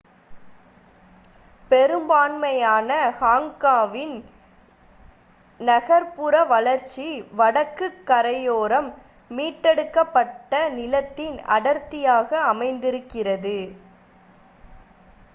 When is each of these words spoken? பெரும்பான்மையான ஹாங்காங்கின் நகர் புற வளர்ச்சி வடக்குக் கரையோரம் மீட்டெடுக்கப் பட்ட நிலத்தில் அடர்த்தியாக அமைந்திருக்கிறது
பெரும்பான்மையான 1.71 2.87
ஹாங்காங்கின் 3.17 4.15
நகர் 5.59 6.07
புற 6.15 6.43
வளர்ச்சி 6.45 7.07
வடக்குக் 7.33 8.01
கரையோரம் 8.05 8.89
மீட்டெடுக்கப் 9.31 10.13
பட்ட 10.13 10.51
நிலத்தில் 10.75 11.37
அடர்த்தியாக 11.51 12.29
அமைந்திருக்கிறது 12.49 13.57